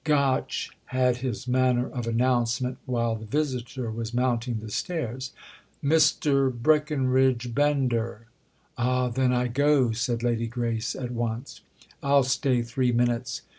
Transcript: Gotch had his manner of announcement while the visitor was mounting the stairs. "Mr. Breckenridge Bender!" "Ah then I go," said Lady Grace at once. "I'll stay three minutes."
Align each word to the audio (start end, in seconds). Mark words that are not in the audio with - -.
Gotch 0.03 0.71
had 0.85 1.17
his 1.17 1.47
manner 1.47 1.87
of 1.87 2.07
announcement 2.07 2.79
while 2.87 3.13
the 3.15 3.27
visitor 3.27 3.91
was 3.91 4.15
mounting 4.15 4.59
the 4.59 4.71
stairs. 4.71 5.31
"Mr. 5.83 6.51
Breckenridge 6.51 7.53
Bender!" 7.53 8.25
"Ah 8.79 9.09
then 9.09 9.31
I 9.31 9.47
go," 9.47 9.91
said 9.91 10.23
Lady 10.23 10.47
Grace 10.47 10.95
at 10.95 11.11
once. 11.11 11.61
"I'll 12.01 12.23
stay 12.23 12.63
three 12.63 12.91
minutes." 12.91 13.43